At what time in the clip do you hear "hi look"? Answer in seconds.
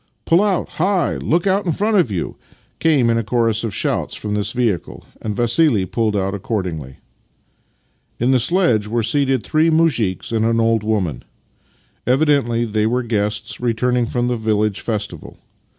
0.79-1.45